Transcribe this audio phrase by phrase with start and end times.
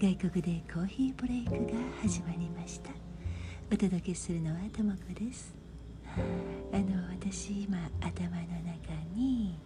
[0.00, 1.58] 外国でコーヒーブレイクが
[2.00, 2.88] 始まりました。
[3.70, 5.54] お届けするのはともこです。
[6.72, 9.58] あの私今頭の中に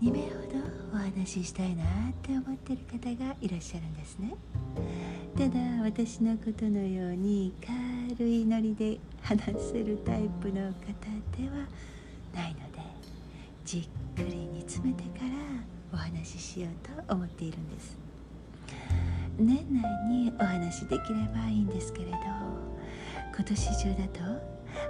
[0.00, 1.86] 2名ほどお話ししたいなっ
[2.22, 4.34] て思ってる方がいらっしゃるんですね。
[5.36, 7.52] ただ私のことのように
[8.16, 10.86] 軽いノリで話せるタイプの方
[11.36, 11.66] では
[12.34, 12.80] ないので
[13.66, 15.30] じっくり煮詰めてから
[15.92, 17.98] お話ししようと思っているんです。
[19.38, 22.16] 年内にお話できればいいんですけれど。
[23.40, 24.20] 今年中だと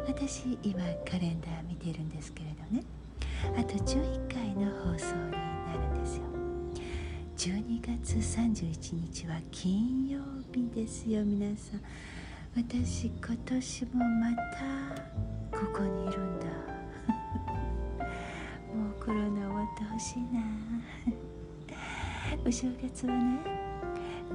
[0.09, 2.83] 私今カレンダー見てるんですけれどね。
[3.57, 5.39] あと11回の放送にな
[5.75, 6.25] るんですよ。
[7.37, 10.21] 12月31日は金曜
[10.53, 11.81] 日ですよ皆さん。
[12.57, 14.41] 私今年もまた
[15.57, 16.47] ここにいるんだ。
[18.75, 20.43] もうコロナ終わってほしいな。
[22.45, 23.60] お正月はね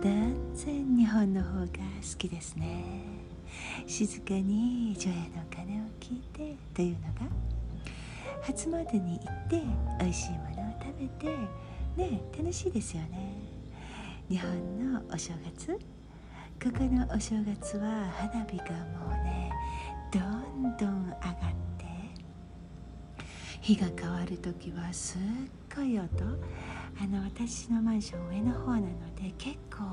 [0.01, 2.83] 断然日本の方が好きですね。
[3.87, 7.31] 静かに除夜の鐘を聞いてというのが
[8.41, 9.61] 初詣に行って
[9.99, 11.27] 美味しいものを食べて
[11.95, 13.33] ね楽しいですよね。
[14.29, 15.71] 日本のお正月
[16.61, 18.65] ここのお正月は花火が
[18.99, 19.51] もうね
[20.11, 21.33] どんどん上がっ
[21.77, 21.85] て
[23.61, 25.21] 日が変わる時はすっ
[25.75, 26.05] ごい音。
[27.01, 29.83] あの私のマンション上の方なので結構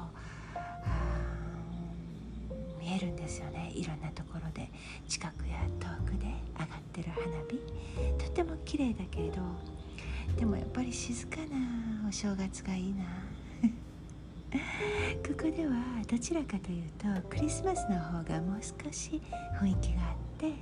[2.81, 3.70] 見えるんですよね。
[3.75, 4.69] いろんなところで。
[5.08, 6.27] 近くや遠くで
[6.58, 8.25] 上がってる花火。
[8.25, 9.42] とても綺麗だけれど
[10.39, 13.05] でもやっぱり静かなお正月がいいな。
[15.27, 19.20] ここではどちらかというとクリスマスの方がもう少し
[19.61, 20.53] 雰囲気があって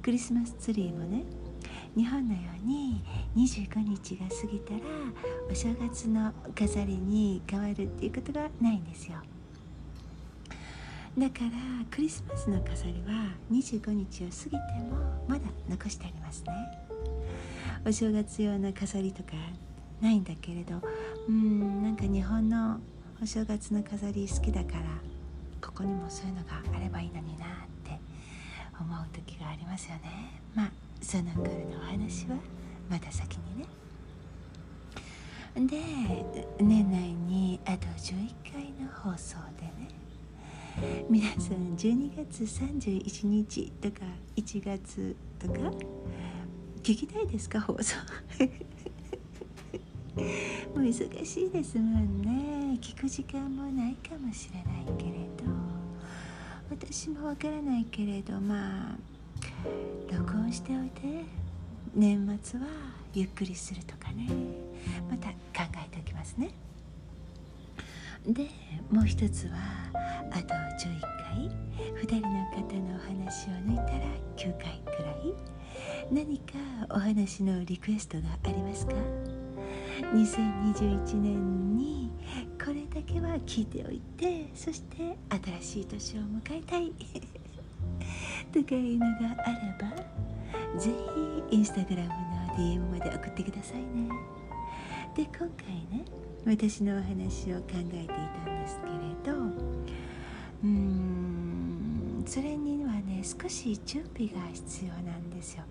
[0.00, 1.24] クリスマスツリーもね
[1.96, 3.02] 日本のように
[3.36, 4.80] 25日が過ぎたら
[5.50, 9.16] お正月の飾りに変わるっていうことがないんですよ。
[11.18, 11.50] だから
[11.90, 14.96] クリスマスの飾りは25日を過ぎても
[15.28, 16.52] まだ残してありますね。
[17.86, 19.32] お正月用の飾りとか
[20.00, 20.80] ないんだけれど
[21.28, 22.80] うんなんか日本の
[23.22, 24.84] お正月の飾り好きだから
[25.60, 27.48] ここにもそういうのがあればいいのになっ
[27.84, 27.98] て
[28.80, 30.40] 思う時がありますよね。
[30.54, 32.36] まあその頃のお話は？
[32.88, 33.66] また先にね。
[35.54, 35.78] で
[36.60, 39.88] 年内にあと11回の放送でね。
[41.10, 43.98] 皆さん12月31日とか
[44.36, 45.54] 1月とか
[46.82, 47.60] 聞きたいですか？
[47.60, 47.96] 放送。
[50.74, 52.78] もう忙しいですもんね。
[52.80, 55.52] 聞く時間もないかもしれないけれど。
[56.70, 58.96] 私もわからないけれどまあ
[60.52, 61.42] しておいて。
[61.94, 62.66] 年末は
[63.12, 64.28] ゆっくりするとかね。
[65.10, 66.50] また考えておきますね。
[68.26, 68.48] で
[68.90, 69.56] もう一つは
[70.30, 71.50] あと11回。
[72.00, 73.90] 2人の方のお話を抜いたら
[74.36, 75.34] 9回くらい。
[76.10, 76.54] 何か
[76.90, 78.94] お話のリクエストがありますか
[80.14, 82.10] ？2021年に
[82.62, 85.16] これだけは聞いておいてそして
[85.60, 86.92] 新しい年を迎えたい。
[88.52, 90.11] とかいうのがあれば。
[90.78, 90.90] ぜ
[91.50, 92.14] ひインスタグラムの
[92.56, 94.08] DM まで送ってくださいね
[95.14, 95.66] で今回
[95.98, 96.04] ね
[96.44, 105.64] 私のお話を考えていたんですけれどうーんそれにはね少し準備が必要なんですよ。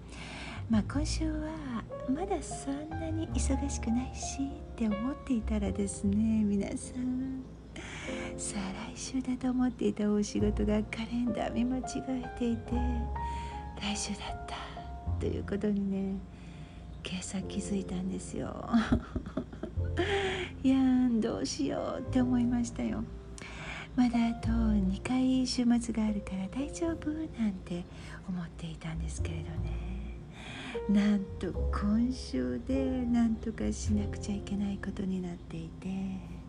[0.69, 7.43] まあ、今週はまだそんなに忙しくないしって思っていたらですね皆さん
[8.37, 12.71] さあ来週だと思っていたお仕事がカレンダー見間違えていて
[13.81, 14.60] 来週だった
[15.21, 16.17] ということにね
[17.07, 18.67] 今朝気づいたんですよ。
[20.63, 20.77] いや
[21.21, 23.03] どうしようって思いましたよ。
[23.95, 27.85] まだあと2回週末があるから大丈夫なんて
[28.27, 29.91] 思っていたんですけれどね。
[30.89, 36.41] なんと今週でなんとかしなくちゃいけないことになっていて。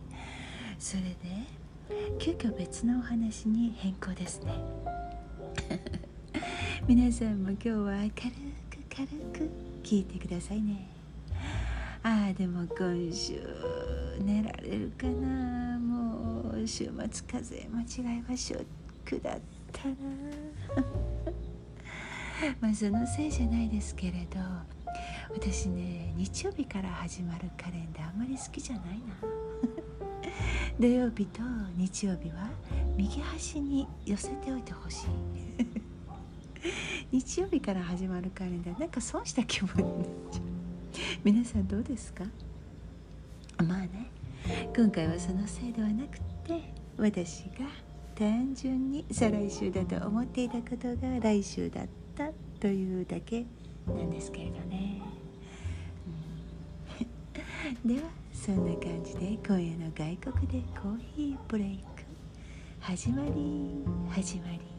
[0.79, 1.17] それで
[2.19, 4.53] 急遽別のお話に変更ですね。
[6.87, 8.52] 皆さんも今日は軽く
[8.95, 9.49] 軽く
[9.81, 10.87] 聞いてくださいね。
[12.03, 13.41] ああでも今週
[14.19, 15.79] 寝られるかな。
[15.79, 16.93] もう週末
[17.25, 18.65] 風邪間違いはショッ
[19.03, 19.39] クだっ
[19.71, 19.95] たな。
[22.61, 24.39] まあそのせいじゃないですけれど。
[25.33, 29.15] 私ね日曜日から始まるカレンダーあんまり好きじゃないな。
[30.79, 31.41] 土曜日と
[31.75, 32.49] 日曜日は
[32.95, 35.92] 右端に寄せておいてほしい。
[37.13, 38.79] 日曜日から始まるカレンダー。
[38.79, 40.43] なんか損した気分になっちゃう。
[41.23, 42.23] 皆さんどうですか？
[43.63, 44.09] まあね。
[44.75, 47.67] 今回はそのせいではなくて私が
[48.15, 53.45] 単純に再来週だと思っていたことが来週だったというだけ
[53.87, 55.01] なんですけれどね、
[57.85, 61.83] うん、 ではそんな感じで今夜の外国でコーヒーブレイク。
[62.79, 64.72] 始まり始まり。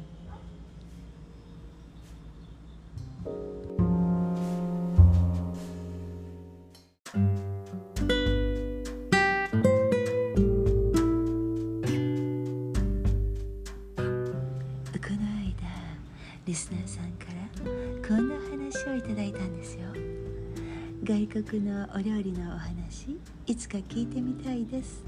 [16.47, 19.81] リスナーさんからこんな話をいただいたんですよ。
[21.03, 25.03] 外国のお料理のお話いつか聞いてみたいです。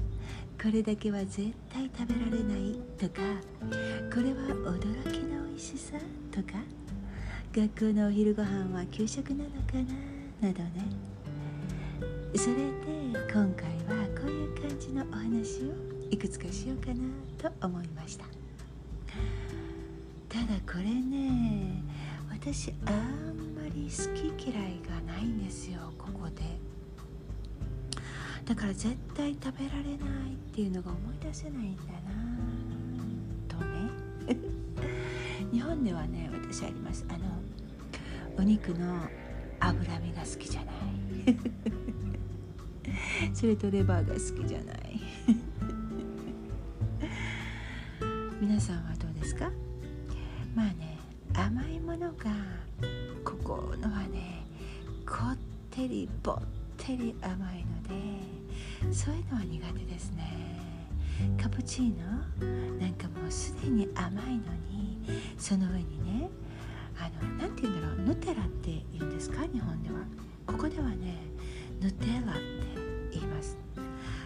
[0.61, 3.21] これだけは絶対食べられないとか
[4.13, 4.39] これは
[4.75, 5.97] 驚きの美味しさ
[6.31, 6.57] とか
[7.57, 9.77] 学校のお昼ご飯は給食なのか
[10.41, 10.47] な？
[10.47, 10.85] などね。
[12.35, 12.61] それで
[13.33, 13.65] 今回
[13.97, 15.73] はこういう感じのお話を
[16.11, 18.25] いくつかしようかなと思いました。
[20.29, 21.81] ただこれね
[22.29, 26.43] 私あんまり好き嫌いがないんですよここで。
[28.45, 29.95] だから絶対食べられな
[30.27, 31.89] いっていうのが思い出せないんだな。
[35.57, 37.03] 日本ではね私あります。
[37.09, 37.19] あの
[38.37, 39.09] お肉の
[39.59, 40.75] 脂身が好きじゃない。
[43.33, 45.01] それとレバーが好きじゃない。
[48.39, 49.49] 皆さんはどうですか？
[50.53, 50.99] まあね
[51.33, 52.15] 甘いものが
[53.25, 54.45] ここのはね
[55.07, 55.37] こっ
[55.71, 56.37] てりぼっ
[56.77, 57.95] てり甘いので
[58.93, 60.61] そういうのは苦手ですね。
[61.41, 62.05] カプチーノ
[62.79, 64.76] なんかもうすでに甘いのに
[65.37, 66.29] その上にね
[66.99, 69.43] あの何て言うんだろうヌテラって言うんですか？
[69.51, 69.95] 日本では。
[70.45, 71.17] ここではね
[71.81, 72.41] ヌテラって
[73.11, 73.57] 言います。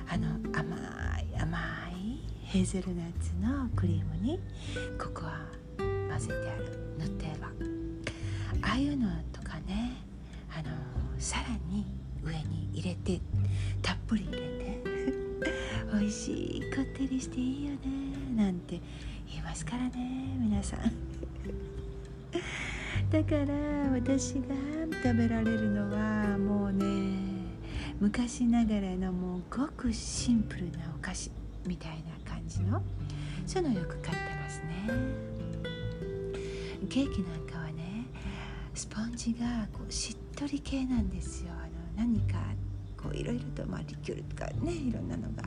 [0.08, 0.76] あの甘
[1.20, 1.58] い甘
[1.98, 4.40] いヘーゼルナッツのクリームに
[5.00, 5.48] ここは
[5.78, 6.78] 混ぜてある。
[7.00, 7.50] 塗っては
[8.62, 9.94] ああいうのとかね
[10.54, 10.70] あの
[11.18, 11.86] さらに
[12.24, 13.20] 上に入れて
[13.82, 14.82] たっぷり入れて。
[15.92, 16.62] 美味しい。
[16.74, 18.11] こってりしていいよね。
[18.36, 18.82] なんて
[19.28, 20.82] 言いますからね皆さん。
[23.12, 23.54] だから
[23.92, 24.56] 私が
[25.04, 26.86] 食べられるのはもうね
[28.00, 31.30] 昔ながらのもうごくシンプルなお菓子
[31.68, 32.82] みたいな感じの
[33.46, 34.88] そういうのよく買ってますね。
[36.90, 38.06] ケーキなんかはね
[38.74, 41.52] スポンジがこうしっとり系なんですよ。
[41.54, 41.72] あの
[42.08, 42.40] 何か
[42.98, 45.44] こういろいろと、まあ、リキュールとかねいろんなのが。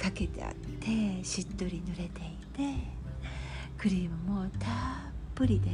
[0.00, 2.74] かけてあってしっとり濡れていて
[3.76, 4.70] クリームもたっ
[5.34, 5.70] ぷりで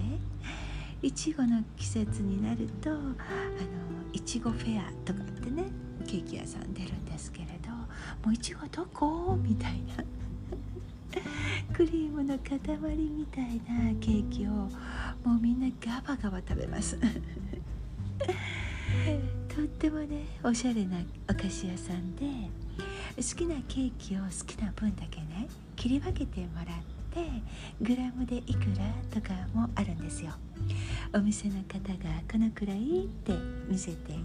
[1.02, 3.06] いちごの季節になるとあの
[4.12, 5.64] いちごフェアとかってね
[6.06, 7.70] ケーキ屋さん出るんですけれど
[8.24, 9.36] もういちごどこ？
[9.36, 10.04] みたいな。
[11.72, 14.68] クリームの塊みたいなケーキをも
[15.36, 16.98] うみんなガバガバ食べます。
[19.48, 20.98] とってもねおしゃれな
[21.30, 22.26] お菓子屋さんで
[23.16, 26.66] 好きなケーキを好きな分だけね切り分けてもらっ
[27.10, 27.24] て
[27.80, 30.32] グラムでいくらとかもあるんですよ
[31.14, 33.32] お店の方がこのくらいって
[33.68, 34.20] 見せてくれる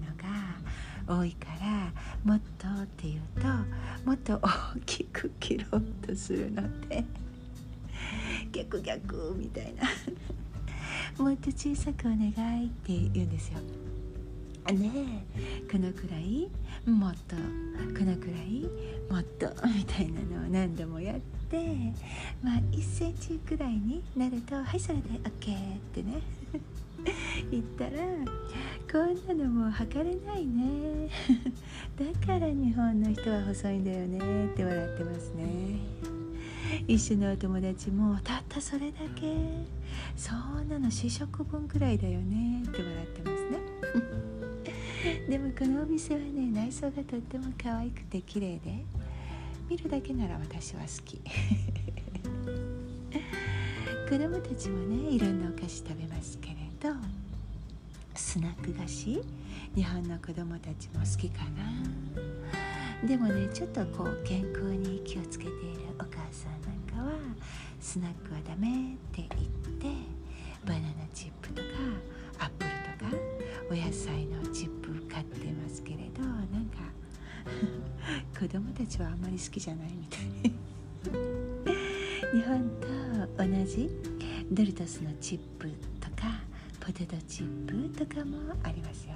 [0.00, 1.92] のが多いから
[2.24, 3.46] もっとって言うと
[4.04, 7.04] もっと大きく切ろうとするので
[8.50, 9.84] 逆逆みたいな
[11.22, 13.58] もっと小さくお願いって言うんですよ。
[14.72, 15.24] ね
[15.70, 16.48] このくらい
[16.86, 18.68] もっとこのくらい
[19.08, 21.16] もっとみたいなのを何度もやっ
[21.48, 21.56] て
[22.42, 26.20] まあ1センチくらいになるとはいそれで OK ってね。
[27.50, 27.90] 言ったら
[28.90, 31.08] こんなのもう測れないね。
[31.98, 35.78] だから日本の人は細いんだよねって笑ってますね。
[36.86, 39.34] 一緒のお友達もたったそれだけ。
[40.16, 44.31] そんなの試食分くらいだよねって笑ってますね。
[45.28, 48.84] でもこのお店はね内装がとっても可愛くて綺麗で
[49.68, 51.20] 見るだけなら私は好き。
[54.08, 56.94] 子供たちもねいろんなお菓子食べますけれど
[58.14, 59.22] スナック菓子
[59.74, 63.06] 日本の子供たちも好きかな。
[63.06, 67.18] でもねちょっとこう健康に気をつけているお母さんなんかは
[67.80, 69.30] スナックはダメって言っ
[69.78, 69.86] て
[70.66, 71.68] バナナチップとか
[72.38, 72.70] アップル
[73.10, 73.31] とか
[73.70, 76.78] お野菜のチップ買ってますけれどなんか
[78.38, 80.52] 子供たちはあんまり好きじゃないみたい。
[82.32, 82.86] 日本と
[83.36, 83.90] 同じ
[84.50, 85.68] ドリトスのチップ
[86.00, 86.40] とか
[86.80, 89.14] ポテトチップとかもありますよ。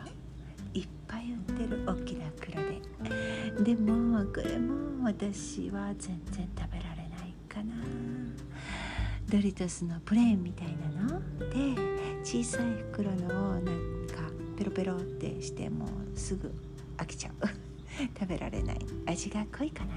[0.75, 3.75] いっぱい売ってる大きな袋で。
[3.75, 7.75] でもこれも私は全然食べられないかな。
[9.31, 11.21] ドリトスのプレーンみたいなの？
[11.51, 11.75] で
[12.23, 14.26] 小さい袋のなんか
[14.57, 16.53] ペロペロってしてもうすぐ
[16.97, 17.35] 飽きちゃう。
[18.19, 18.79] 食べられない。
[19.07, 19.95] 味が濃いかな、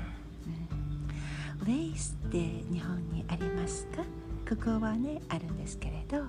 [1.65, 2.37] うん、ウェイスって
[2.71, 4.03] 日本にありますか？
[4.47, 6.23] ここはねあるんですけれど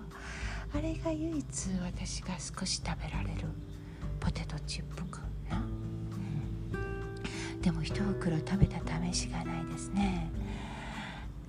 [0.74, 3.48] あれが唯一私が少し食べられる
[4.18, 5.60] ポテトチップかな、う
[7.56, 8.78] ん、でも一袋食べた
[9.10, 10.30] 試しがないですね。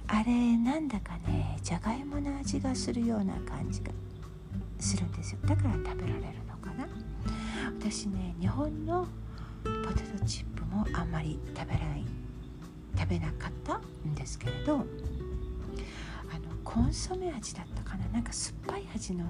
[0.08, 3.92] あれなんだかねじゃがいもの味がするような感じが
[4.80, 5.40] するんですよ。
[5.46, 6.41] だから食べられる。
[6.62, 6.88] かな。
[7.80, 9.08] 私ね日本の
[9.64, 12.06] ポテトチップもあんまり食べない
[12.98, 14.86] 食べなかったんですけれどあの
[16.64, 18.08] コンソメ味だったかな。
[18.10, 19.26] なんか酸っぱい味の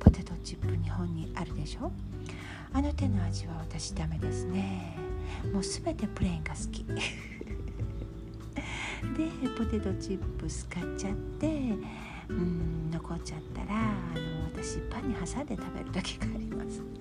[0.00, 1.90] ポテトチップ日本にあるでしょ。
[2.72, 4.96] あの手の味は私ダメですね。
[5.52, 6.84] もう全てプレーンが好き。
[9.16, 11.74] でポテトチップ使っちゃって
[12.28, 13.82] うん残っちゃったらあ
[14.18, 16.82] の私パンに挟んで食べる時があります。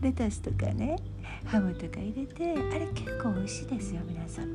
[0.00, 0.96] レタスとかね
[1.44, 4.48] ハムとか入れてあれ結構美味しいですよ皆さん。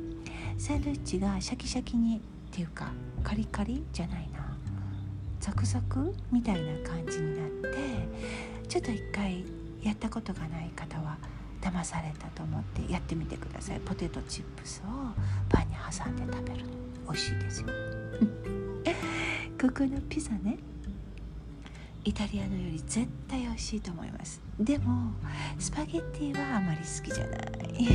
[0.57, 2.19] サンドイッチがシャキシャキにっ
[2.51, 2.91] ていうか
[3.23, 4.57] カリカリじゃないな。
[5.39, 8.07] ザクザクみたいな感じになって
[8.67, 9.43] ちょっと一回
[9.81, 11.17] やったことがない方は
[11.62, 13.79] 騙されたと思ってやってみてください。
[13.81, 14.89] ポテトチップスを
[15.50, 16.73] パンに挟んで食べるの。
[17.05, 17.92] 美味しいですよ。
[19.60, 20.58] ここのピザね
[22.05, 24.41] イタリアのより絶対美味しいと思います。
[24.60, 25.13] でも
[25.58, 27.88] スパゲッティはあまり好きじゃない。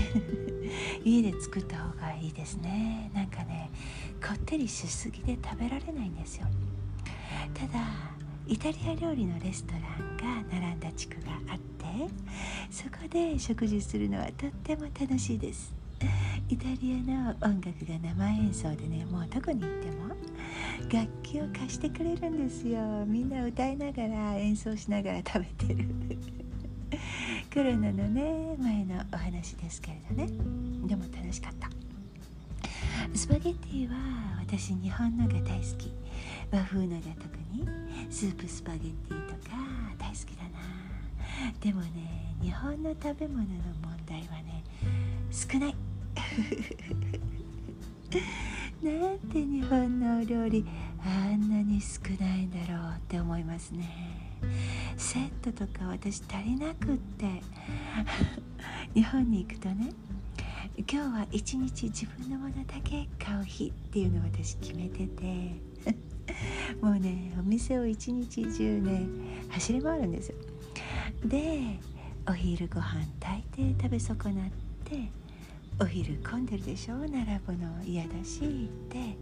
[1.04, 3.10] 家で作った方がいいですね。
[3.14, 3.70] なんかね
[4.22, 6.46] こってりしすぎで食べられないんですよ。
[7.52, 7.80] ただ
[8.46, 12.08] イタリア料理のレストランが並んだ地区があって
[12.70, 15.77] そこで食事するのはとっても楽しいです。
[16.48, 20.08] イタリアの音楽が生演奏でねもうどこに行っても
[20.90, 22.80] 楽器を貸してくれるんですよ。
[23.06, 25.88] みんな歌いながら演奏しながら食べてる。
[27.52, 30.26] コロナのね前のお話ですけれどね。
[30.86, 31.68] でも楽しかった。
[33.14, 33.96] スパゲッティは
[34.40, 35.92] 私日本のが大好き。
[36.50, 37.68] 和風のが特に。
[38.10, 39.56] スープスパゲッティとか
[39.98, 40.58] 大好きだな。
[41.60, 43.46] でもね日本の食べ物の
[43.82, 44.62] 問題はね
[45.30, 45.74] 少ない。
[48.82, 50.64] なんて日本のお料理
[51.04, 54.38] あんなに少ないんだろうって思いますね。
[54.96, 57.42] セットとか私足りなくって。
[58.94, 59.90] 日本に行くとね
[60.76, 65.60] 今日は一日自分のものだけ買う日っていうのを私決めてて。
[66.80, 69.06] もうねお店を一日中ね
[69.48, 70.36] 走り回るんですよ。
[71.24, 71.80] で
[72.28, 74.50] お昼ご飯大抵食べ損なっ
[74.84, 75.10] て
[75.80, 76.96] お昼混んでるでしょ？
[76.96, 79.16] 並ぶの嫌だしで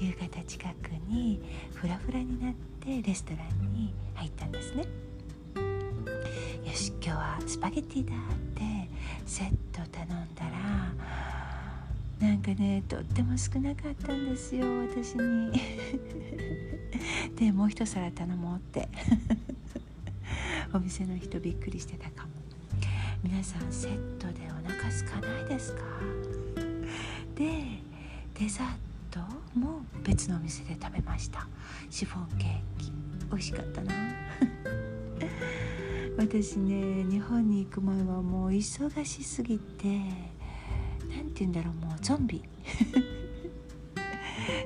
[0.00, 1.42] 夕方近くに
[1.74, 4.84] フラフラになってレストランに入ったんですね。
[4.84, 8.16] よし今日はスパゲッティだっ
[8.54, 8.62] て
[9.26, 10.44] セット頼んだ
[12.20, 15.52] らなんかねとっても少なかったんですよ私に。
[17.36, 18.88] でもう一皿頼もうって。
[20.72, 22.37] お店の人びっくりしてたかも。
[23.22, 25.82] 皆さんセットでお腹空かないですか？
[27.34, 27.80] で
[28.34, 28.76] デザー
[29.10, 29.20] ト
[29.58, 31.46] も別のお店で食べました。
[31.90, 32.92] シフォンケーキ。
[33.30, 33.92] 美味しかったな。
[36.16, 40.00] 私ね日本に行く前はもう忙しすぎて
[41.08, 42.42] 何て言うんだろうもうゾンビ。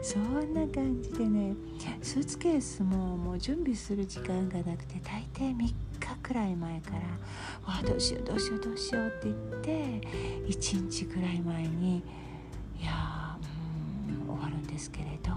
[0.02, 1.54] そんな感じでね
[2.02, 5.75] スーツケースももう準備する時間がなくて大抵3日
[6.23, 6.99] くらい前から
[7.67, 10.09] 「わあどうしようどうしようどうしよう」って言って
[10.49, 11.99] 1日くらい前に
[12.81, 13.37] いや
[14.29, 15.31] うん終わるんですけれど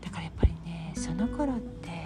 [0.00, 2.04] だからやっぱりねその頃って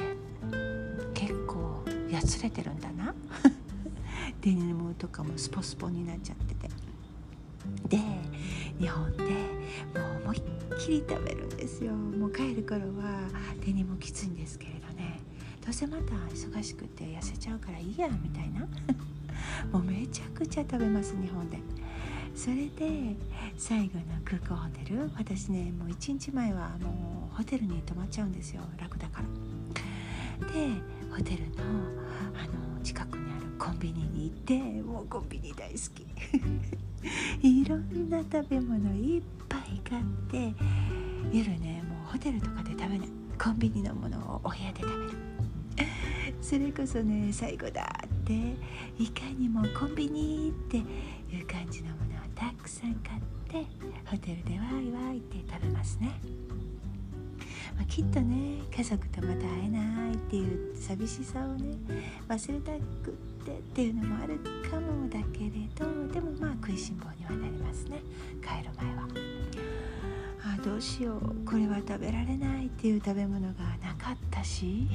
[1.14, 3.14] 結構やつれてるんだな。
[4.40, 6.68] デニムとかもスポスポになっちゃってて。
[7.88, 7.98] で
[8.78, 9.30] 日本でも
[10.20, 10.42] う思いっ
[10.78, 11.92] きり食べるんですよ。
[11.92, 13.28] もう帰る頃は
[13.64, 15.17] デニムきついんですけれどね。
[15.68, 18.60] どうせまた忙しくて痩せちゃうからいいやみたいな。
[19.70, 21.58] もうめちゃくちゃ食べます日本で。
[22.34, 23.14] それで
[23.58, 25.10] 最後の空港ホテル。
[25.14, 28.62] 私ねもう1日前はもうホテルに泊まっちゃうんですよ。
[28.78, 29.20] 楽だか
[30.40, 30.48] ら。
[30.50, 30.70] で
[31.10, 31.64] ホテルの
[32.32, 36.06] あの近くにあるコンビニに行ってもうコンビニ大好き。
[37.46, 40.54] いろんな食べ物いっぱい買って。
[41.30, 43.08] 夜ねもうホテルとかで食べない。
[43.38, 45.47] コンビニのものをお部屋で食べる。
[46.40, 48.32] それこそね最後だって
[48.98, 53.66] いかにもコンビニっていう感じのものをたくさん買って
[54.06, 56.20] ホテルでワイワイって食べますね、
[57.76, 61.76] まあ、きっとね家族とまた会えないっていう寂しさをね
[62.28, 62.72] 忘れた
[63.04, 63.12] くっ
[63.44, 64.38] てっていうのもある
[64.70, 68.00] かもだけれどでもまあ食いしん坊にはなりますね。
[68.42, 69.08] 帰る前は。
[70.44, 71.44] あどうしよう。
[71.44, 74.86] これは食べられないっていう食べ物がなかったし。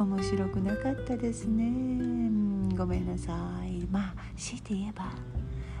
[0.00, 1.70] 面白くなかったですね、
[2.74, 3.34] ごめんなさ
[3.66, 3.86] い。
[3.90, 5.12] まあ強いて言えば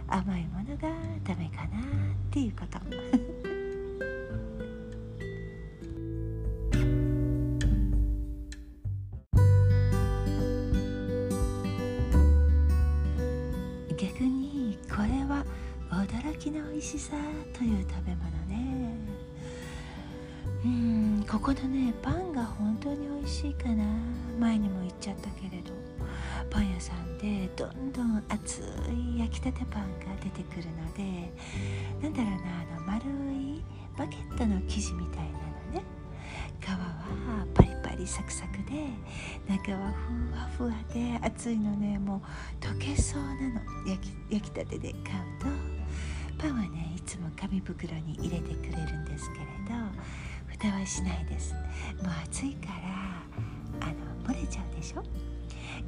[0.06, 0.90] 甘いものが
[1.24, 1.82] ダメかなっ
[2.30, 2.78] ていうこと。
[13.96, 15.46] 逆にこれは
[15.90, 17.16] 驚きの美味しさ
[17.54, 18.94] という食べ物ね。
[20.62, 20.89] うん。
[21.30, 23.84] ここのねパンが本当に美味しいかな。
[24.40, 25.70] 前にも言っちゃったけれど。
[26.50, 28.60] パン屋さんでどんどん熱
[28.90, 31.32] い焼きたてパンが出てくるので
[32.02, 33.62] なんだろうなあの丸い
[33.96, 35.84] バケットの生地みたいなのね。
[36.60, 38.88] 皮はパリパリサクサクで
[39.48, 39.92] 中は
[40.58, 41.96] ふわふわで熱いのね。
[42.00, 42.20] も
[42.60, 43.60] う溶けそうなの。
[43.86, 45.46] 焼き焼きたてで買うと。
[46.38, 49.74] パンはねいつも紙袋に入れてくれるんですけれど。
[50.60, 51.54] 蓋はしないです。
[51.54, 52.68] もう暑いか
[53.80, 53.92] らあ
[54.26, 55.02] の漏れちゃうでしょ？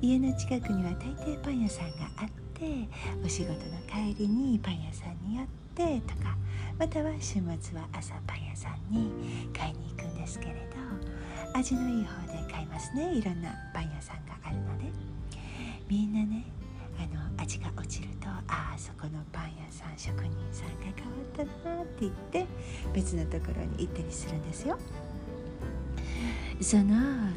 [0.00, 2.88] 家の近くには大抵パン屋さんがあって
[3.22, 6.36] お仕事の帰りにパン屋さんに寄ってとか
[6.78, 13.12] または週末は朝パン屋さんに買いに行くんですけれど味のいい方で買いますね。
[13.12, 14.84] いろんなパン屋さんがあるので。
[15.88, 16.44] みんなね
[17.42, 22.46] 味が落ちるとああそこのパン屋さん職人さんが変わったなって言って
[22.94, 24.78] 別のところに行ったりするんですよ。
[26.60, 26.84] その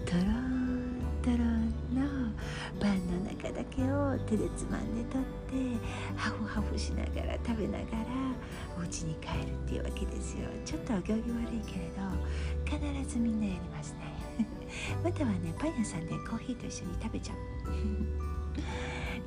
[0.05, 2.31] とろんとろんの
[2.79, 7.85] パンの中だけを手でつまんで取ってハフハフしながら食べながら
[8.77, 10.47] お家に帰るっていうわけですよ。
[10.63, 14.45] ちょっとお行儀悪いけれど必ずみんなやりますね。
[15.03, 18.34] またはねパン屋さんでコーヒーと一緒に食べちゃう。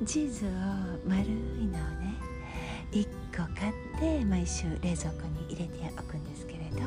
[0.05, 0.49] チーズを
[1.07, 2.15] 丸いのをね
[2.91, 6.79] 1個買って毎週冷蔵庫に入れておくんですけれど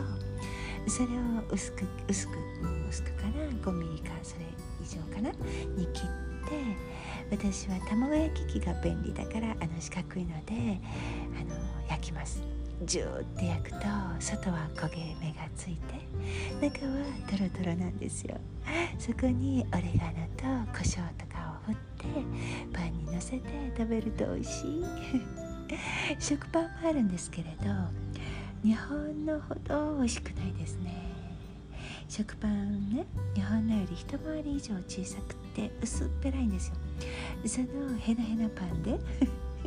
[0.88, 1.11] それを
[1.51, 2.33] 薄く薄く、
[2.88, 4.46] 薄くかな5ミリかそれ
[4.83, 5.31] 以上かな
[5.77, 10.81] に切って私は卵焼き器が便利だからあの四角いので
[11.38, 12.42] あの焼きます。
[12.85, 13.77] ジューって焼くと
[14.18, 15.94] 外は焦げ目がついて
[16.61, 18.37] 中はトロトロなんですよ。
[18.98, 21.32] そこにオレガノと胡椒とか
[21.66, 22.07] 振って
[22.72, 24.85] パンにのせて食べると美味しい。
[26.18, 27.64] 食パンもあるんですけれど
[28.62, 31.12] 日本のほど美味しくないですね。
[32.09, 36.75] 食パンね日本のより一回り以上小さくて薄っぺらいんですよ。
[37.46, 38.98] そのヘナヘナパンで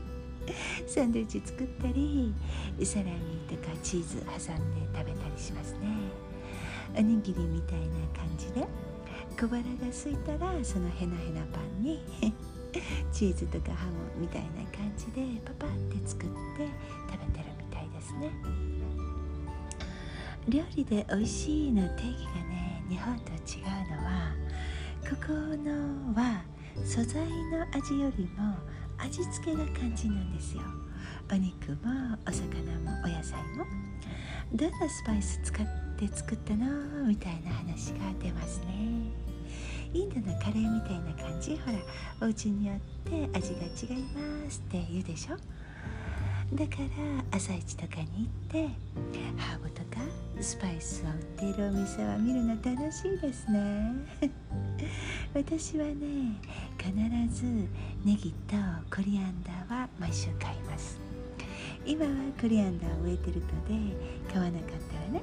[0.85, 2.33] サンドイッチ作ったり
[2.83, 3.11] サラミ
[3.49, 5.87] とかチーズ挟んで食べたりしますね。
[6.97, 8.84] おにぎりみたいな感じで。
[9.37, 11.99] 小腹が空いたらそのヘナヘナパンに
[13.11, 16.67] チーズとかハムみたいな感じでパパって作って
[17.11, 18.31] 食べてるみたいですね。
[20.47, 24.33] 料理で美味しいの定義がね日本と違うのは
[25.09, 26.43] ここのは
[26.85, 28.55] 素材の味よりも
[28.97, 30.61] 味付けが肝心なんですよ。
[31.31, 33.65] お肉もお魚もお野菜も。
[34.53, 35.65] どんなスパイス使っ
[35.97, 37.07] て作ったの？
[37.07, 39.24] みたいな話が出ますね。
[39.95, 41.77] インドのカレーみたいな感じほら
[42.21, 42.79] お家によっ
[43.09, 43.61] て味が
[43.95, 45.37] 違いますって言うでしょ
[46.53, 46.73] だか
[47.31, 48.67] ら朝市とかに行って
[49.37, 50.01] ハーブとか
[50.41, 53.93] スパイスを売っているお店は見るの楽しいですね。
[55.33, 56.39] 私はね
[56.77, 56.93] 必
[57.33, 57.45] ず
[58.03, 58.55] ネギと
[58.95, 60.99] コリアンダーは毎週買います。
[61.85, 63.95] 今はコリアンダーを植えてるので
[64.31, 65.21] 買わなかったらね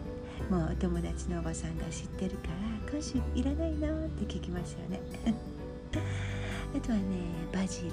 [0.51, 5.01] もうお友達のおばさんが知ってるから今週いらないのって聞きますよね。
[6.77, 7.05] あとはね
[7.53, 7.92] バジルや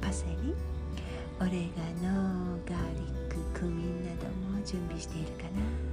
[0.00, 0.54] パセリ
[1.40, 1.68] オレ
[2.02, 5.44] ガノガーリッククミンなども準備しているか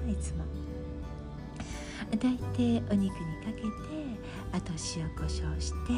[0.06, 0.44] ないつも。
[2.12, 3.70] 大体お肉にかけて
[4.52, 5.94] あと塩コショウして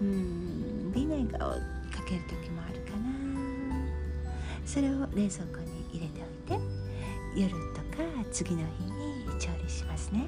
[0.00, 1.50] うんビネガーを
[1.90, 3.08] かける時もあるかな。
[4.64, 6.64] それを冷蔵庫に入れておいて
[7.36, 7.54] 夜
[8.30, 10.26] 次の日に調理しますね。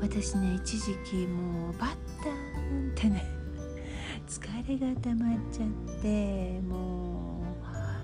[0.00, 1.90] 私ね一時期もうバッ
[2.22, 3.24] タンってね
[4.28, 5.68] 疲れが溜まっちゃっ
[6.02, 7.44] ても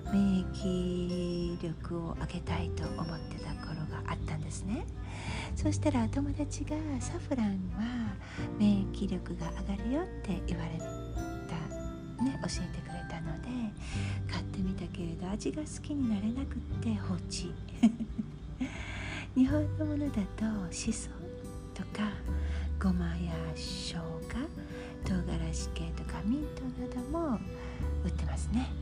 [0.07, 4.87] う免疫力を上げたいと思ってた頃があったんですね。
[5.57, 8.15] そしたら友達がサフランは
[8.59, 10.85] 免疫力が上がるよって言われた
[12.23, 13.49] ね教えてくれたので
[14.31, 14.48] 買って
[14.99, 17.55] けれど味が好きになれなくって放置
[19.37, 21.09] 日本のものだとしそ
[21.73, 22.11] とか
[22.83, 24.01] ごまや生姜
[25.05, 27.39] 唐辛子系とかミントなども
[28.05, 28.73] 売ってますね、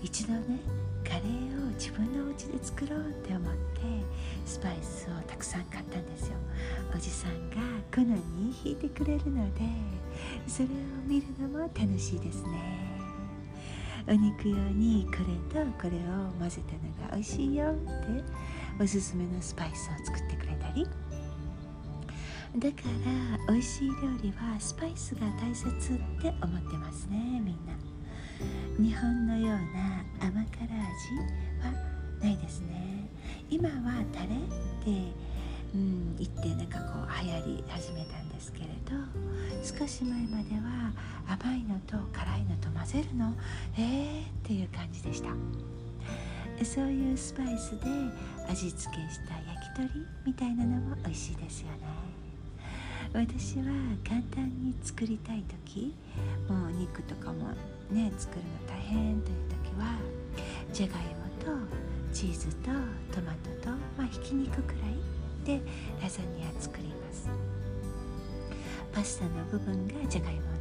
[0.00, 0.58] うん、一度ね
[1.04, 3.58] カレーを自分のお家で作ろうって思って
[4.44, 6.34] スパイスをたくさん買ったんですよ。
[6.92, 7.56] おじさんが
[7.94, 9.60] 粉に引いてくれるので
[10.48, 10.68] それを
[11.06, 12.85] 見るのも楽しいですね。
[14.08, 17.82] お肉用にこれとこれを混ぜたのが美味しいよって
[18.82, 20.86] おすすめのスパイスを作ってくれたり。
[22.58, 22.76] だか
[23.46, 27.76] ら美味しい料理はスパイスが大切って思ってますねみんな。
[28.78, 30.72] 日本のような甘辛味
[31.60, 31.72] は
[32.22, 33.10] ないですね。
[33.50, 34.30] 今はタレっ
[34.84, 35.12] て
[35.74, 38.92] うん言ってなんかこう流行り始めたんですけれど
[39.62, 40.92] 少し前までは
[41.28, 43.34] 甘いのと辛いのと混ぜるの
[43.76, 45.30] えーっていう感じでした。
[46.64, 47.86] そういうスパイスで
[48.48, 52.16] 味付けした焼き鳥みたいなのも美味しいですよね。
[53.12, 53.64] 私は
[54.06, 55.94] 簡単に作りたい時
[56.48, 57.50] もうお肉とかも
[57.90, 59.94] ね作るの大変という時は
[60.72, 61.50] じゃがいもと
[62.12, 62.70] チーズと
[63.14, 65.15] トマトと、まあ、ひき肉くらい
[65.46, 65.60] で
[66.02, 67.28] ラザニア作ります。
[68.92, 70.56] パスタの部分がじゃがいもなの。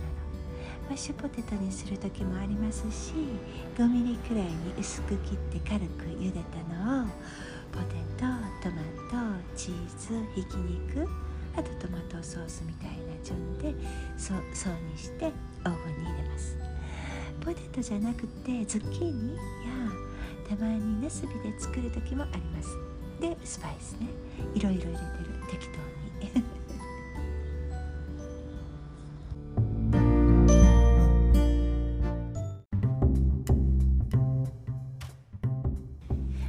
[0.88, 3.14] マッシュポテトにする時もありますし
[3.76, 7.08] 5ミリくらいに薄く切って軽く茹でたのを
[7.72, 8.26] ポテト
[8.62, 11.10] トマトチーズひき肉
[11.58, 13.74] あとトマトソースみたいな順で
[14.16, 15.26] そうそうにして
[15.66, 16.56] オーブンに入れます。
[17.42, 19.42] ポテトじゃなくてズッキーニや
[20.48, 22.70] たまにナスビで作る時もあります。
[23.20, 24.08] でスパイスね。
[24.54, 25.06] いろいろ入れてる。
[25.50, 26.46] 適当に。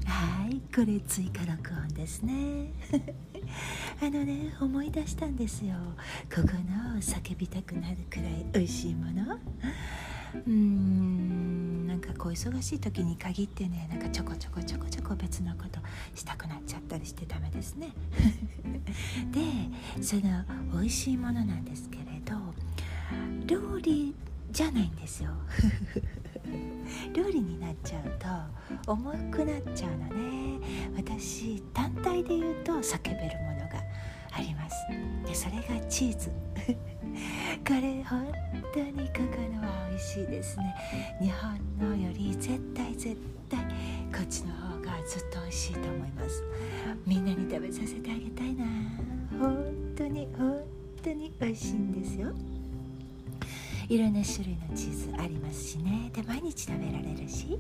[0.04, 2.72] はいこれ追加録音ですね。
[4.02, 5.74] あのね思い出したんですよ。
[6.34, 9.38] ここの叫びたくなるくらい美味しいもの。
[10.46, 11.55] うん。
[11.96, 15.80] なんかこう忙しい時に限ってねなんかちょこちょこちょこちょこ別のこと
[16.14, 17.88] したくなっちゃったりしてダメですね。
[19.32, 22.34] でその美味しいものなんですけれど
[23.46, 24.14] 料理
[24.50, 25.30] じゃないんですよ。
[27.16, 30.60] 料理になっちゃうと重くなっちゃうのね。
[30.94, 33.82] 私単体で言うと叫べるものが
[34.32, 34.76] あります。
[35.26, 36.30] でそれがチーズ。
[37.66, 38.30] これ本
[38.74, 40.74] 当にここのは美味しいですね。
[41.20, 43.16] 日本のより絶対絶
[43.48, 43.60] 対
[44.14, 46.44] こっちの方がずっと美味しいと思います。
[47.06, 48.64] みんなに食べさせてあげたいな。
[49.38, 50.62] 本当に本
[51.02, 52.32] 当に美味しいんですよ。
[53.88, 56.10] いろんな種類のチーズありますしね。
[56.12, 57.58] で毎日食べられるし。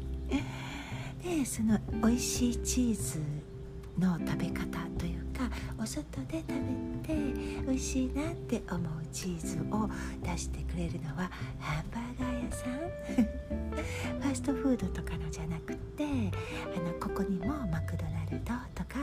[1.22, 3.20] でその美味しいチーズ
[3.98, 6.48] の食べ方というかお外で食
[7.02, 7.14] べて
[7.66, 9.88] 美味しいなって思うチーズを
[10.22, 12.76] 出してくれるのはハンバーガー屋さん。
[13.76, 18.98] ファーストフードとかのじゃなくてあのここにもマクドナルドとか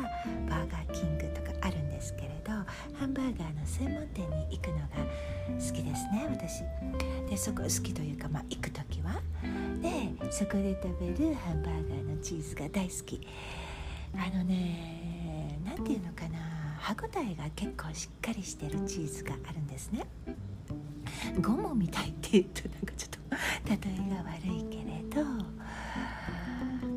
[0.49, 4.87] バーガーキングとかあるんですけれどハンバーガーの専門店に行くのが
[5.59, 6.63] 好きですね私。
[7.29, 9.21] でそこ好きというか、まあ、行く時は。
[9.81, 13.21] でそこで食べるハンバーガーのチーズが大好き。
[14.15, 15.02] あのね
[15.63, 16.39] 何ていうのかな
[16.79, 20.05] 歯ごたえが結構しっかりしてるチーズがあるんですね。
[21.41, 23.19] ゴムみたいって言うとなんかちょっと
[23.69, 25.21] 例えが悪いけれど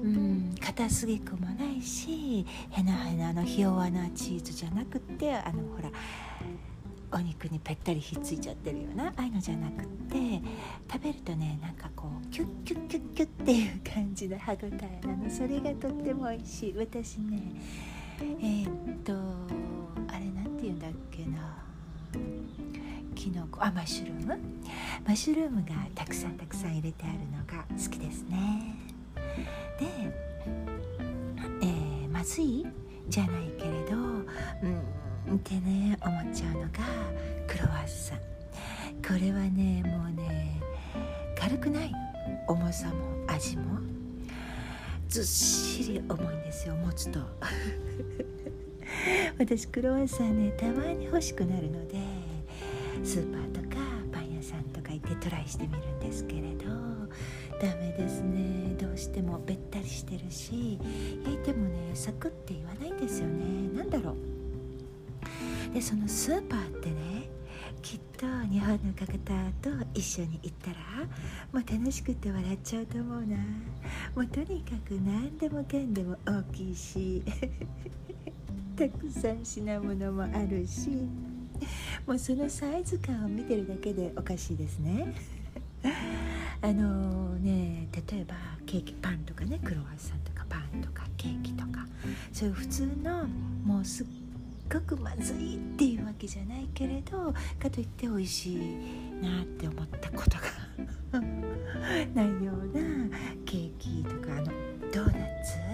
[0.02, 5.90] うん硬すぎくもないしへなへなのひ弱なチーズじゃなくてあのほら
[7.12, 10.42] お肉にぺったりひっついちゃってるようなああいうのじゃなくって
[10.92, 15.30] 食べるとねなんかこうキュッキュッキュッキュッっていう感じの歯ごたえなの。
[15.30, 16.74] それがとっても美味しい。
[16.76, 17.42] 私ね
[18.20, 18.70] えー、っ
[19.04, 19.12] と
[20.08, 21.62] あれなんて言うんだっけな。
[23.14, 24.38] きのこあマッシュルーム？
[25.06, 28.76] マッシュルームがたくさんたくさん入れてあるのが好きですね。
[29.80, 29.86] で、
[31.62, 32.66] えー、まずい
[33.08, 34.26] じゃないけれどうん
[35.36, 36.68] ってね思っちゃうのが
[37.46, 38.18] クロワッサン。
[39.06, 40.60] これはねもうね
[41.38, 41.92] 軽くない。
[42.48, 42.94] 重さも
[43.28, 43.95] 味も。
[45.08, 47.20] ずっしり重いんですよ持つと。
[49.38, 51.98] 私クロワッサンねたまに欲しくなるので
[53.04, 53.76] スーパーとか
[54.12, 56.64] パン屋さんとか行ってトライしてみるんですけれど
[57.60, 58.74] ダメですね。
[58.78, 60.78] どうしてもべったりしてるし
[61.24, 63.70] 焼いてもねサクって言わないんですよね。
[63.74, 64.16] 何だろう。
[65.74, 67.28] でそのスーパーってね
[67.82, 69.06] きっと日本の方
[69.60, 70.76] と一緒に行ったら
[71.52, 73.36] もう楽しくて笑っちゃうと思うな。
[74.14, 77.22] もうとにかく何でもかんでも大きいし
[78.76, 80.90] たくさん品物もあるし
[82.06, 85.14] もうそのサイズ感を見てるだけでおかしいですね。
[86.62, 88.34] あのね例えば
[88.64, 91.86] ケーキパンとかねクロワッサンとかパンとかケーキとか
[92.32, 93.26] そういう普通の
[93.64, 94.06] もうすっ
[94.72, 98.58] ごくまずいっていうわけじゃないけれどかといって美味しい
[99.22, 100.36] なって思ったこと
[101.12, 101.20] が
[102.14, 104.44] ないようなケーキとかあの
[104.92, 105.66] ドーナツ？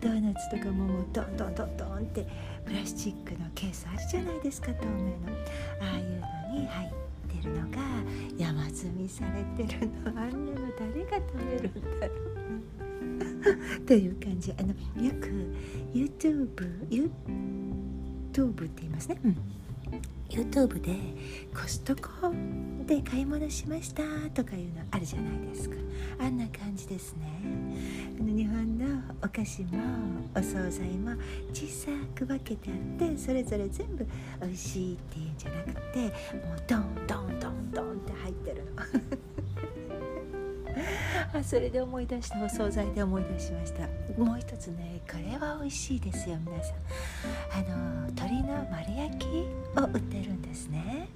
[0.00, 2.26] ドーナツとかももうドンドンドンドンって
[2.64, 5.12] プラスチックのケースあるじゃないですか透明の。
[5.80, 6.20] ああいう
[6.54, 7.78] のに入ってるのが
[8.36, 10.20] 山積みされてるの。
[10.20, 13.80] あんなの誰が食べるんだろう。
[13.86, 14.52] という感じ。
[14.52, 15.54] あのよく
[15.94, 16.48] YouTube,
[16.88, 17.10] YouTube
[18.40, 19.36] って言いますね、うん、
[20.30, 20.96] YouTube で
[21.54, 22.02] コストコ
[22.86, 24.02] で買い物しました
[24.34, 25.76] とかいうのあるじゃないですか。
[26.18, 27.26] あんな感じですね。
[28.18, 29.68] 日本のお菓子も
[30.34, 31.12] お惣菜も
[31.52, 34.06] 小さく分けてあってそれぞれ全部
[34.40, 39.31] 美味しいっていうんじゃなくてもうドンドンドンドンって入ってるの
[41.32, 43.82] あそれで思い出したお惣菜で思い出しました。
[44.22, 46.76] もう一つねこれは美味しいですよ皆さん。
[47.52, 49.26] あの鶏の丸焼き
[49.76, 51.08] を売ってるんですね。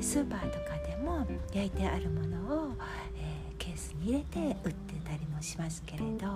[0.00, 2.72] スーパーとかでも焼いてあるものを、
[3.16, 6.28] えー、ケースに入れて売ってたりもしますけれど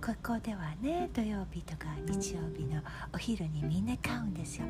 [0.00, 2.80] ここではね土曜日とか日曜日の
[3.12, 4.64] お昼にみんな買うんですよ。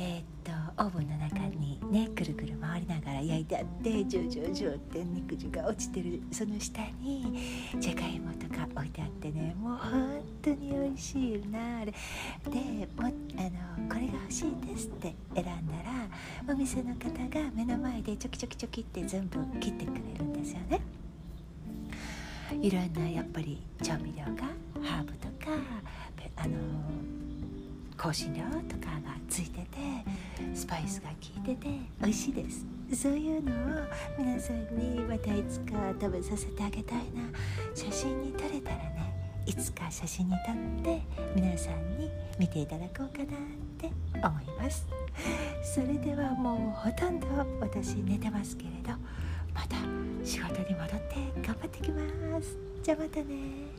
[0.00, 0.52] えー、っと
[0.84, 7.36] オーブンの中にねくるくる回りながら焼いてあってジュージュージューって肉汁が落ちてるその下に
[7.80, 11.92] じゃがいもとか置いてあってねもう本当に美味しいなあれ。
[11.92, 11.98] で
[12.96, 15.52] もあのこれが欲しいですって選んだ
[16.46, 20.80] らお店の方が目の前でちょきちょきちょきって全部切ってくれるんですよね。
[22.62, 24.44] いろんなやっぱり調味料が
[24.80, 25.50] ハーブとか
[26.36, 26.56] あの
[27.98, 29.66] 香辛料とかがついてて
[30.54, 31.68] スパイスが効いてて
[32.00, 32.64] 美味しいです。
[32.94, 33.56] そういうのを
[34.16, 37.22] 皆さんにまたいつか食べさせてあげたいな。
[37.74, 39.12] 写真に撮れたらね
[39.44, 41.02] いつか写真に撮って
[41.34, 42.08] 皆さんに
[42.38, 43.26] 見ていただこうかなっ
[43.76, 44.86] て思います。
[45.62, 47.26] それではもうほとんど
[47.60, 48.92] 私寝てますけれど
[49.52, 49.76] また
[50.24, 52.56] 仕事に戻って頑張ってきます。
[52.80, 53.77] じゃあまたね。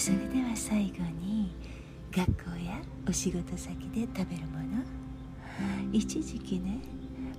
[0.00, 1.52] それでは最後に
[2.10, 4.82] 学校やお仕事先で食べるもの。
[5.92, 6.78] 一時期ね、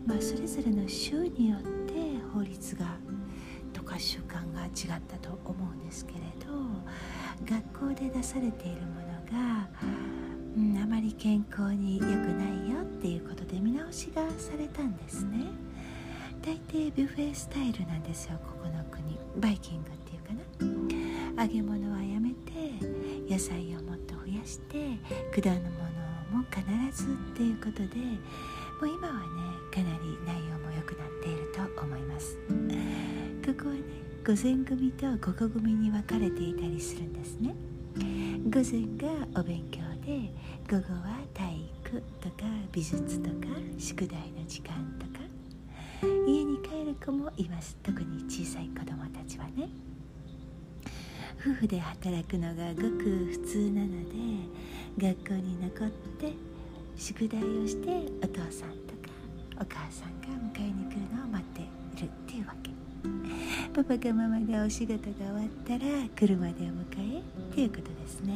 [0.06, 1.95] まあ、それぞれの州によって
[2.32, 2.86] 法律が
[3.74, 6.54] とか習慣が違ったと思うんですけれど
[7.52, 9.67] 学校で出されているものが、
[10.56, 15.47] うん、あまり健康に良くないよっていうことで見直しがされたんですね。
[16.43, 19.17] 大抵ビュッフェスタイルなんですよここの国。
[19.38, 21.43] バイキングっていうかな。
[21.43, 21.90] 揚げ物
[23.32, 24.98] 野菜をもっと増やして
[25.32, 25.62] 果物
[26.32, 29.30] も必ずっていうことでもう今はね
[29.74, 32.38] かなり内容も良くなっていると思います。
[33.46, 33.82] ここはね
[34.28, 37.56] 午前組と午後組に分かれていたりするんですね。
[38.50, 40.34] 午前がお勉強で
[40.70, 45.22] 午後は体育とか美術とか宿題の時間とか。
[46.28, 47.78] 家に帰る子もいます。
[47.84, 49.70] 特に小さい子供たちはね。
[51.41, 54.15] 夫婦で働くのがごく普通なので
[54.99, 56.34] 学校に残って
[56.95, 57.89] 宿題をして
[58.23, 59.10] お父さんとか
[59.60, 61.65] お母さんが迎えに来るのを待ってい
[61.99, 62.69] るっていうわけ。
[63.73, 65.80] パパがママでお仕事が終わったら
[66.15, 67.23] 車でお迎えっ
[67.56, 68.34] ていうことですね。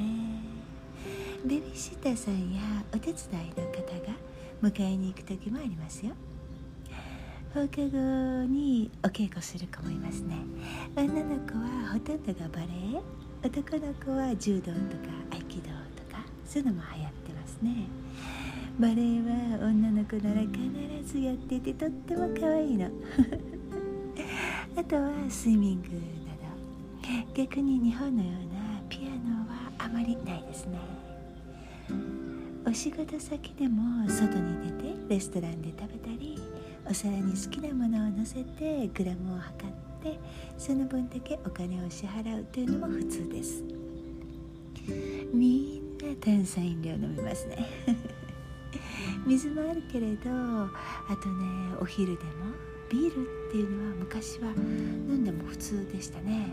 [1.45, 4.15] ベビーシッターさんやお手伝いの方が
[4.63, 6.13] 迎えに行く時もありますよ。
[7.55, 10.35] 放課後にお稽古する子もいますね。
[10.97, 12.65] 女の子はほとんどがバレ
[12.97, 17.87] エ男の子は柔道とか合気道とかそういうのも流行ってますね。
[18.77, 19.21] バレエ
[19.61, 22.89] は女の子なら必ずやっててとっても可愛いの。
[24.75, 27.33] あとはスイミングなど。
[27.35, 30.77] 逆に日本のようなピアノはあまりないですね。
[32.67, 36.37] お仕事先でも外に出てレストランで食べたり
[36.87, 40.19] お皿に好きなものを乗せてグラムを測って
[40.57, 43.63] その分だけお金を支払うというのも普通です。
[45.33, 47.65] みんな炭酸飲料飲みますね。
[49.25, 50.69] 水もあるけれどあ
[51.21, 52.29] とねお昼でも
[52.91, 56.49] ビールっていうのは昔は飲んでも普通でしたね、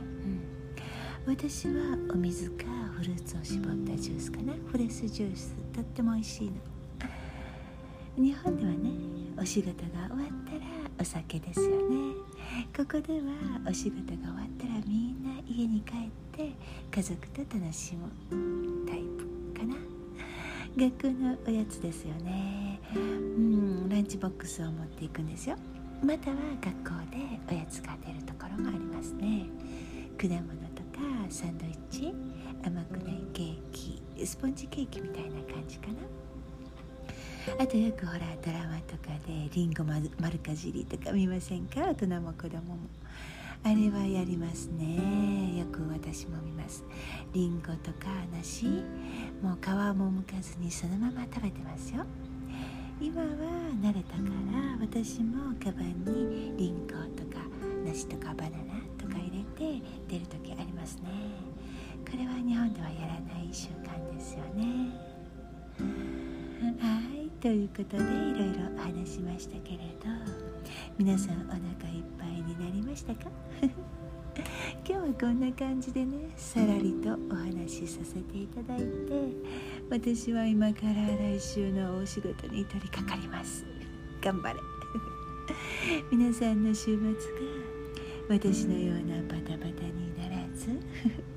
[1.26, 2.64] うん、私はお水か
[2.96, 4.54] フルーツを絞ったジュースかな。
[4.70, 5.54] フレッシュジュース。
[5.74, 6.52] とっても美味しいの。
[8.16, 10.60] 日本ではねお仕事が終わったら
[11.00, 12.14] お酒ですよね。
[12.76, 13.32] ここでは
[13.68, 16.52] お仕事が終わったらみんな家に帰って
[16.90, 19.74] 家族と楽しむタイプかな。
[20.76, 22.80] 学校のおやつですよね。
[22.94, 25.56] うんランチボックスを持っていくんですよ。
[26.04, 29.46] または学校でおやつが出るところがありますね。
[30.18, 30.38] 果物
[30.74, 32.14] とかサンドイッチ
[32.64, 35.94] 甘くないケーキスポンジケーキみたいな感じかな。
[37.59, 41.81] あとよくほらドラマとかでリンゴ丸かじりとか見ませんか？
[41.81, 42.78] 大人も子供も。
[43.64, 45.59] あれはやりますね。
[45.59, 46.85] よく私も見ます。
[47.33, 48.66] リンゴとか梨
[49.40, 52.05] もう皮もむかずにそのまま食べてますよ。
[53.00, 53.28] 今は
[53.83, 57.44] 慣れたから私もカバンにリンゴとか
[57.85, 61.09] 梨とかバナナとか入れて出る時ありますね。
[62.09, 64.90] これは日本ではやらない習慣ですよね。
[66.81, 67.21] はい。
[67.42, 70.07] ということでいろいろ話しましたけれど
[70.96, 73.28] 皆さんお腹いっぱいになりましたか？
[74.88, 78.85] 今日はこんな感じでねさらりとお話しさせていただいて
[79.90, 83.64] 私は今から来週のお仕事に取り掛かります。
[84.22, 84.61] 頑張れ。
[86.12, 87.18] 皆さんの週末が
[88.28, 90.78] 私のようなバタバタにならず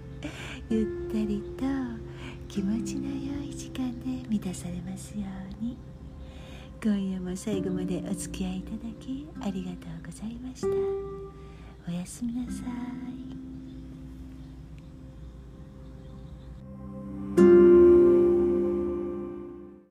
[0.69, 1.65] ゆったりと
[2.47, 5.25] 気持ちの良い時間で満たされますよ
[5.59, 5.75] うに。
[6.85, 10.67] 今夜も最後までお付き合いいただきありがとうございました。
[11.87, 13.44] おやすみなさい。